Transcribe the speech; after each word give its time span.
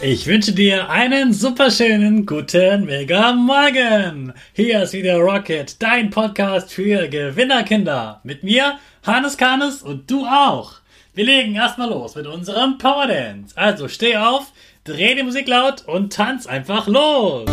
Ich 0.00 0.28
wünsche 0.28 0.52
dir 0.52 0.88
einen 0.90 1.32
superschönen 1.32 2.24
guten 2.24 2.84
Mega 2.84 3.32
Morgen. 3.32 4.32
Hier 4.52 4.84
ist 4.84 4.92
wieder 4.92 5.16
Rocket, 5.16 5.82
dein 5.82 6.10
Podcast 6.10 6.72
für 6.72 7.08
Gewinnerkinder. 7.08 8.20
Mit 8.22 8.44
mir, 8.44 8.78
Hannes 9.04 9.36
Kanes 9.36 9.82
und 9.82 10.08
du 10.08 10.24
auch. 10.24 10.74
Wir 11.14 11.24
legen 11.24 11.56
erstmal 11.56 11.90
los 11.90 12.14
mit 12.14 12.28
unserem 12.28 12.78
Power 12.78 13.08
Dance. 13.08 13.56
Also 13.56 13.88
steh 13.88 14.16
auf, 14.16 14.52
dreh 14.84 15.16
die 15.16 15.24
Musik 15.24 15.48
laut 15.48 15.82
und 15.88 16.12
tanz 16.12 16.46
einfach 16.46 16.86
los. 16.86 17.50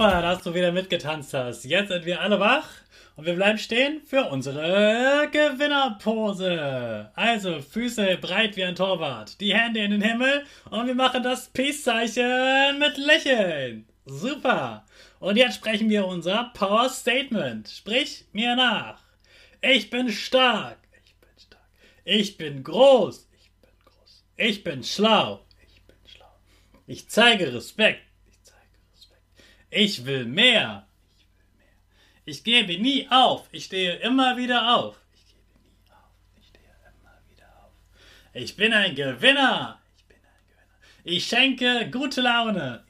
Super, 0.00 0.22
dass 0.22 0.42
du 0.42 0.54
wieder 0.54 0.72
mitgetanzt 0.72 1.34
hast. 1.34 1.66
Jetzt 1.66 1.88
sind 1.88 2.06
wir 2.06 2.22
alle 2.22 2.40
wach 2.40 2.66
und 3.16 3.26
wir 3.26 3.34
bleiben 3.34 3.58
stehen 3.58 4.00
für 4.06 4.30
unsere 4.30 5.28
Gewinnerpose. 5.30 7.10
Also 7.14 7.60
Füße 7.60 8.16
breit 8.16 8.56
wie 8.56 8.64
ein 8.64 8.76
Torwart, 8.76 9.38
die 9.42 9.54
Hände 9.54 9.80
in 9.80 9.90
den 9.90 10.00
Himmel 10.00 10.46
und 10.70 10.86
wir 10.86 10.94
machen 10.94 11.22
das 11.22 11.50
Peace-Zeichen 11.50 12.78
mit 12.78 12.96
Lächeln. 12.96 13.86
Super. 14.06 14.86
Und 15.18 15.36
jetzt 15.36 15.56
sprechen 15.56 15.90
wir 15.90 16.06
unser 16.06 16.50
Power 16.54 16.88
Statement. 16.88 17.68
Sprich 17.68 18.24
mir 18.32 18.56
nach. 18.56 19.02
Ich 19.60 19.90
bin 19.90 20.08
stark. 20.08 20.78
Ich 21.04 21.14
bin 21.16 21.28
stark. 21.36 21.68
Ich 22.06 22.38
bin 22.38 22.64
groß. 22.64 23.28
Ich 23.38 23.50
bin 23.60 23.70
groß. 23.84 24.24
Ich 24.38 24.64
bin 24.64 24.82
schlau. 24.82 25.44
Ich 25.68 25.82
bin 25.82 25.96
schlau. 26.06 26.32
Ich 26.86 27.10
zeige 27.10 27.52
Respekt. 27.52 28.09
Ich 29.70 30.04
will 30.04 30.24
mehr. 30.24 30.86
Ich 32.24 32.42
gebe 32.44 32.76
nie 32.78 33.08
auf. 33.10 33.48
Ich 33.52 33.66
stehe 33.66 33.94
immer 33.96 34.36
wieder 34.36 34.76
auf. 34.76 34.96
Ich 38.32 38.56
bin 38.56 38.72
ein 38.72 38.94
Gewinner. 38.94 39.80
Ich 41.04 41.26
schenke 41.26 41.88
gute 41.90 42.20
Laune. 42.20 42.84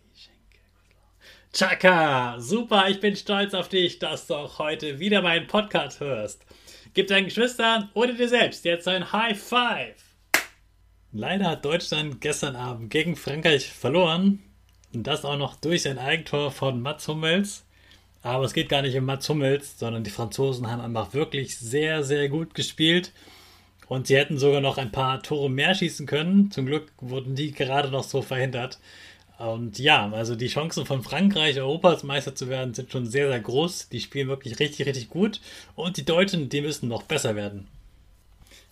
Chaka, 1.52 2.38
super, 2.38 2.88
ich 2.88 3.00
bin 3.00 3.16
stolz 3.16 3.54
auf 3.54 3.68
dich, 3.68 3.98
dass 3.98 4.26
du 4.26 4.34
auch 4.36 4.58
heute 4.58 5.00
wieder 5.00 5.20
meinen 5.20 5.46
Podcast 5.46 6.00
hörst. 6.00 6.44
Gib 6.94 7.08
deinen 7.08 7.24
Geschwistern 7.24 7.90
oder 7.94 8.12
dir 8.12 8.28
selbst 8.28 8.64
jetzt 8.64 8.86
ein 8.86 9.12
High 9.12 9.40
Five. 9.40 9.96
Leider 11.12 11.46
hat 11.46 11.64
Deutschland 11.64 12.20
gestern 12.20 12.54
Abend 12.54 12.90
gegen 12.90 13.16
Frankreich 13.16 13.68
verloren. 13.68 14.49
Und 14.92 15.06
das 15.06 15.24
auch 15.24 15.36
noch 15.36 15.56
durch 15.56 15.88
ein 15.88 15.98
Eigentor 15.98 16.50
von 16.50 16.80
Mats 16.80 17.06
Hummels. 17.08 17.64
Aber 18.22 18.44
es 18.44 18.52
geht 18.52 18.68
gar 18.68 18.82
nicht 18.82 18.96
um 18.96 19.04
Mats 19.04 19.28
Hummels, 19.28 19.78
sondern 19.78 20.04
die 20.04 20.10
Franzosen 20.10 20.70
haben 20.70 20.80
einfach 20.80 21.14
wirklich 21.14 21.56
sehr, 21.56 22.02
sehr 22.02 22.28
gut 22.28 22.54
gespielt. 22.54 23.12
Und 23.88 24.06
sie 24.06 24.16
hätten 24.16 24.38
sogar 24.38 24.60
noch 24.60 24.78
ein 24.78 24.92
paar 24.92 25.22
Tore 25.22 25.50
mehr 25.50 25.74
schießen 25.74 26.06
können. 26.06 26.50
Zum 26.50 26.66
Glück 26.66 26.92
wurden 26.98 27.34
die 27.34 27.52
gerade 27.52 27.90
noch 27.90 28.04
so 28.04 28.22
verhindert. 28.22 28.78
Und 29.38 29.78
ja, 29.78 30.10
also 30.12 30.36
die 30.36 30.48
Chancen 30.48 30.84
von 30.84 31.02
Frankreich, 31.02 31.58
Europas 31.58 32.02
Meister 32.02 32.34
zu 32.34 32.48
werden, 32.48 32.74
sind 32.74 32.92
schon 32.92 33.06
sehr, 33.06 33.28
sehr 33.28 33.40
groß. 33.40 33.88
Die 33.88 34.00
spielen 34.00 34.28
wirklich 34.28 34.58
richtig, 34.58 34.86
richtig 34.86 35.08
gut. 35.08 35.40
Und 35.76 35.96
die 35.96 36.04
Deutschen, 36.04 36.50
die 36.50 36.60
müssen 36.60 36.88
noch 36.88 37.04
besser 37.04 37.36
werden. 37.36 37.66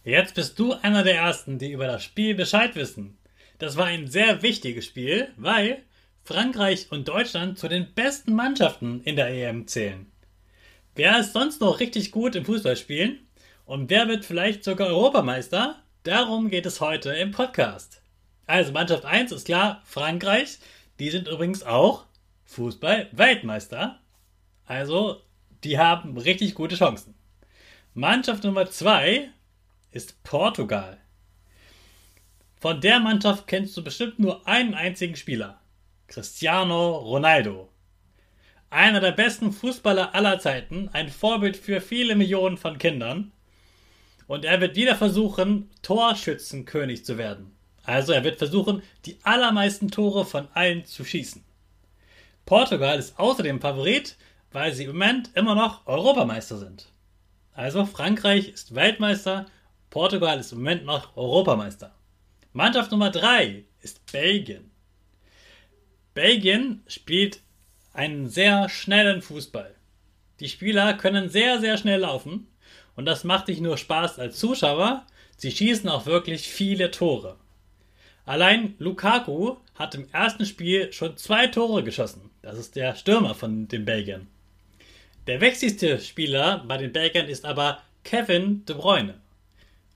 Jetzt 0.04 0.34
bist 0.34 0.58
du 0.58 0.74
einer 0.74 1.02
der 1.02 1.16
Ersten, 1.16 1.58
die 1.58 1.72
über 1.72 1.86
das 1.86 2.04
Spiel 2.04 2.34
Bescheid 2.34 2.76
wissen. 2.76 3.16
Das 3.58 3.76
war 3.76 3.86
ein 3.86 4.08
sehr 4.08 4.42
wichtiges 4.42 4.84
Spiel, 4.84 5.28
weil 5.36 5.82
Frankreich 6.28 6.89
und 6.91 7.09
Deutschland 7.09 7.59
zu 7.59 7.69
den 7.69 7.94
besten 7.94 8.34
Mannschaften 8.34 9.00
in 9.05 9.16
der 9.16 9.28
EM 9.28 9.66
zählen. 9.66 10.12
Wer 10.94 11.21
ist 11.21 11.33
sonst 11.33 11.62
noch 11.62 11.81
richtig 11.81 12.11
gut 12.11 12.37
im 12.37 12.44
Fußballspielen? 12.44 13.27
Und 13.65 13.89
wer 13.89 14.09
wird 14.09 14.27
vielleicht 14.27 14.62
sogar 14.62 14.89
Europameister? 14.89 15.83
Darum 16.03 16.50
geht 16.50 16.66
es 16.66 16.83
heute 16.83 17.15
im 17.15 17.31
Podcast. 17.31 18.03
Also 18.44 18.72
Mannschaft 18.72 19.06
1 19.06 19.33
ist 19.33 19.47
klar, 19.47 19.81
Frankreich. 19.87 20.59
Die 20.99 21.09
sind 21.09 21.28
übrigens 21.28 21.62
auch 21.62 22.05
Fußball-Weltmeister. 22.45 23.99
Also, 24.66 25.22
die 25.65 25.78
haben 25.78 26.19
richtig 26.19 26.55
gute 26.55 26.77
Chancen. 26.77 27.15
Mannschaft 27.95 28.45
Nummer 28.45 28.71
2 28.71 29.31
ist 29.93 30.22
Portugal. 30.25 30.99
Von 32.60 32.83
der 32.83 33.00
Mannschaft 33.00 33.47
kennst 33.47 33.75
du 33.78 33.83
bestimmt 33.83 34.19
nur 34.19 34.47
einen 34.47 34.75
einzigen 34.75 35.16
Spieler. 35.16 35.59
Cristiano 36.08 36.96
Ronaldo. 36.96 37.69
Einer 38.70 39.00
der 39.00 39.12
besten 39.12 39.52
Fußballer 39.52 40.14
aller 40.14 40.38
Zeiten, 40.38 40.88
ein 40.94 41.10
Vorbild 41.10 41.56
für 41.56 41.82
viele 41.82 42.16
Millionen 42.16 42.56
von 42.56 42.78
Kindern. 42.78 43.30
Und 44.26 44.47
er 44.47 44.60
wird 44.62 44.74
wieder 44.74 44.97
versuchen, 44.97 45.70
Torschützenkönig 45.82 47.04
zu 47.04 47.18
werden. 47.18 47.54
Also 47.84 48.12
er 48.12 48.24
wird 48.24 48.38
versuchen, 48.38 48.82
die 49.04 49.18
allermeisten 49.22 49.91
Tore 49.91 50.24
von 50.24 50.48
allen 50.54 50.84
zu 50.86 51.04
schießen. 51.04 51.44
Portugal 52.47 52.98
ist 52.98 53.18
außerdem 53.18 53.60
Favorit, 53.60 54.16
weil 54.50 54.72
sie 54.72 54.84
im 54.84 54.92
Moment 54.92 55.30
immer 55.34 55.54
noch 55.54 55.86
Europameister 55.86 56.56
sind. 56.56 56.91
Also 57.52 57.84
Frankreich 57.84 58.48
ist 58.48 58.74
Weltmeister, 58.74 59.47
Portugal 59.91 60.38
ist 60.41 60.52
im 60.52 60.58
Moment 60.58 60.86
noch 60.86 61.16
Europameister. 61.16 61.94
Mannschaft 62.52 62.91
Nummer 62.92 63.10
3 63.10 63.64
ist 63.82 64.10
Belgien. 64.10 64.70
Belgien 66.18 66.82
spielt 66.88 67.42
einen 67.92 68.28
sehr 68.28 68.68
schnellen 68.68 69.22
Fußball. 69.22 69.72
Die 70.40 70.48
Spieler 70.48 70.94
können 70.94 71.28
sehr, 71.28 71.60
sehr 71.60 71.78
schnell 71.78 72.00
laufen 72.00 72.48
und 72.96 73.06
das 73.06 73.22
macht 73.22 73.46
nicht 73.46 73.60
nur 73.60 73.78
Spaß 73.78 74.18
als 74.18 74.36
Zuschauer, 74.36 75.06
sie 75.36 75.52
schießen 75.52 75.88
auch 75.88 76.06
wirklich 76.06 76.48
viele 76.48 76.90
Tore. 76.90 77.36
Allein 78.26 78.74
Lukaku 78.80 79.58
hat 79.76 79.94
im 79.94 80.08
ersten 80.10 80.44
Spiel 80.44 80.92
schon 80.92 81.16
zwei 81.16 81.46
Tore 81.46 81.84
geschossen. 81.84 82.30
Das 82.42 82.58
ist 82.58 82.74
der 82.74 82.96
Stürmer 82.96 83.36
von 83.36 83.68
den 83.68 83.84
Belgiern. 83.84 84.26
Der 85.28 85.40
wichtigste 85.40 86.00
Spieler 86.00 86.64
bei 86.66 86.78
den 86.78 86.92
Belgiern 86.92 87.28
ist 87.28 87.44
aber 87.44 87.80
Kevin 88.02 88.64
De 88.66 88.74
Bruyne. 88.74 89.20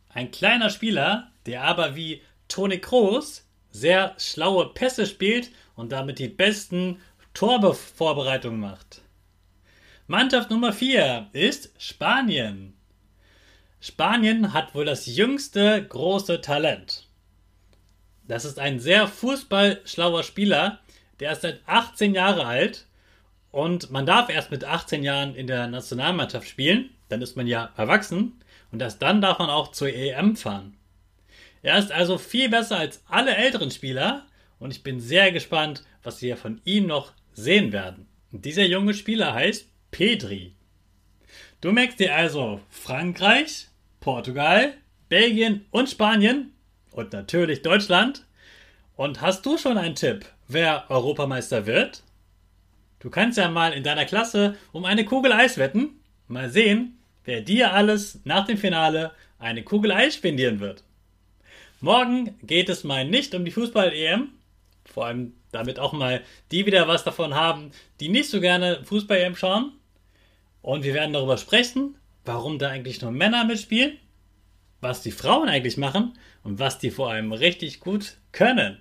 Ein 0.08 0.30
kleiner 0.30 0.70
Spieler, 0.70 1.32
der 1.46 1.64
aber 1.64 1.96
wie 1.96 2.22
Toni 2.46 2.78
Kroos 2.78 3.44
sehr 3.72 4.14
schlaue 4.18 4.72
Pässe 4.72 5.06
spielt 5.06 5.50
und 5.74 5.90
damit 5.90 6.18
die 6.18 6.28
besten 6.28 7.00
Torvorbereitungen 7.34 8.60
macht. 8.60 9.02
Mannschaft 10.06 10.50
Nummer 10.50 10.72
4 10.72 11.30
ist 11.32 11.72
Spanien. 11.78 12.74
Spanien 13.80 14.52
hat 14.52 14.74
wohl 14.74 14.84
das 14.84 15.06
jüngste 15.06 15.84
große 15.84 16.40
Talent. 16.40 17.08
Das 18.28 18.44
ist 18.44 18.58
ein 18.58 18.78
sehr 18.78 19.08
fußballschlauer 19.08 20.22
Spieler, 20.22 20.78
der 21.18 21.32
ist 21.32 21.42
seit 21.42 21.60
18 21.66 22.14
Jahre 22.14 22.46
alt 22.46 22.86
und 23.50 23.90
man 23.90 24.06
darf 24.06 24.28
erst 24.28 24.50
mit 24.50 24.64
18 24.64 25.02
Jahren 25.02 25.34
in 25.34 25.46
der 25.46 25.66
Nationalmannschaft 25.66 26.48
spielen, 26.48 26.90
dann 27.08 27.22
ist 27.22 27.36
man 27.36 27.46
ja 27.46 27.70
erwachsen 27.76 28.40
und 28.70 28.80
erst 28.80 29.02
dann 29.02 29.20
darf 29.20 29.38
man 29.38 29.50
auch 29.50 29.72
zur 29.72 29.88
EM 29.88 30.36
fahren. 30.36 30.76
Er 31.62 31.78
ist 31.78 31.92
also 31.92 32.18
viel 32.18 32.48
besser 32.48 32.78
als 32.78 33.02
alle 33.08 33.36
älteren 33.36 33.70
Spieler 33.70 34.26
und 34.58 34.72
ich 34.72 34.82
bin 34.82 35.00
sehr 35.00 35.30
gespannt, 35.32 35.84
was 36.02 36.20
wir 36.20 36.36
von 36.36 36.60
ihm 36.64 36.86
noch 36.86 37.12
sehen 37.32 37.72
werden. 37.72 38.08
Dieser 38.32 38.64
junge 38.64 38.94
Spieler 38.94 39.32
heißt 39.34 39.68
Pedri. 39.90 40.54
Du 41.60 41.70
merkst 41.70 42.00
dir 42.00 42.14
also 42.14 42.60
Frankreich, 42.68 43.68
Portugal, 44.00 44.74
Belgien 45.08 45.64
und 45.70 45.88
Spanien 45.88 46.52
und 46.90 47.12
natürlich 47.12 47.62
Deutschland. 47.62 48.26
Und 48.96 49.20
hast 49.20 49.46
du 49.46 49.56
schon 49.56 49.78
einen 49.78 49.94
Tipp, 49.94 50.26
wer 50.48 50.90
Europameister 50.90 51.66
wird? 51.66 52.02
Du 52.98 53.10
kannst 53.10 53.38
ja 53.38 53.48
mal 53.48 53.72
in 53.72 53.84
deiner 53.84 54.04
Klasse 54.04 54.56
um 54.72 54.84
eine 54.84 55.04
Kugel 55.04 55.32
Eis 55.32 55.58
wetten. 55.58 56.00
Mal 56.26 56.50
sehen, 56.50 56.98
wer 57.24 57.40
dir 57.40 57.72
alles 57.72 58.20
nach 58.24 58.46
dem 58.46 58.58
Finale 58.58 59.12
eine 59.38 59.62
Kugel 59.62 59.92
Eis 59.92 60.14
spendieren 60.14 60.60
wird. 60.60 60.82
Morgen 61.82 62.38
geht 62.44 62.68
es 62.68 62.84
mal 62.84 63.04
nicht 63.04 63.34
um 63.34 63.44
die 63.44 63.50
Fußball-EM. 63.50 64.28
Vor 64.84 65.06
allem 65.06 65.34
damit 65.50 65.80
auch 65.80 65.92
mal 65.92 66.22
die 66.52 66.64
wieder 66.64 66.86
was 66.86 67.02
davon 67.02 67.34
haben, 67.34 67.72
die 67.98 68.08
nicht 68.08 68.30
so 68.30 68.40
gerne 68.40 68.84
Fußball-EM 68.84 69.34
schauen. 69.34 69.72
Und 70.62 70.84
wir 70.84 70.94
werden 70.94 71.12
darüber 71.12 71.38
sprechen, 71.38 71.96
warum 72.24 72.60
da 72.60 72.68
eigentlich 72.68 73.02
nur 73.02 73.10
Männer 73.10 73.44
mitspielen, 73.44 73.98
was 74.80 75.02
die 75.02 75.10
Frauen 75.10 75.48
eigentlich 75.48 75.76
machen 75.76 76.16
und 76.44 76.60
was 76.60 76.78
die 76.78 76.92
vor 76.92 77.10
allem 77.10 77.32
richtig 77.32 77.80
gut 77.80 78.16
können. 78.30 78.80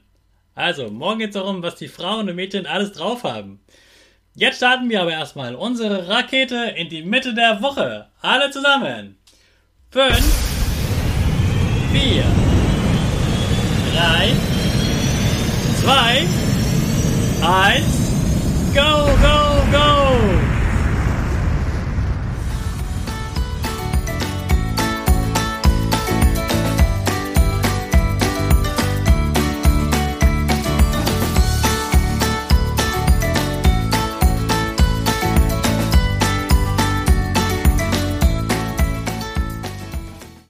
Also, 0.54 0.92
morgen 0.92 1.19
geht 1.19 1.30
es 1.30 1.33
darum, 1.33 1.63
was 1.63 1.77
die 1.77 1.88
Frauen 1.88 2.30
und 2.30 2.36
Mädchen 2.36 2.68
alles 2.68 2.92
drauf 2.92 3.24
haben. 3.24 3.62
Jetzt 4.36 4.57
starten 4.57 4.92
wir 4.92 5.01
aber 5.01 5.13
erstmal 5.13 5.56
unsere 5.56 6.07
Rakete 6.07 6.75
in 6.77 6.88
die 6.89 7.01
Mitte 7.01 7.33
der 7.33 7.63
Woche. 7.63 8.09
Alle 8.21 8.51
zusammen. 8.51 9.18
5, 9.89 10.19
4, 11.94 12.50
3, 13.91 13.97
2, 15.81 15.88
1, 17.41 17.83
go, 18.73 18.73
go! 18.73 19.00